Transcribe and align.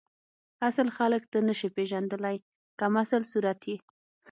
اصل 0.67 0.87
خلک 0.97 1.23
ته 1.31 1.37
نسی 1.47 1.67
پیژندلی 1.75 2.37
کمسل 2.79 3.23
صورت 3.31 3.59
یی 3.69 3.75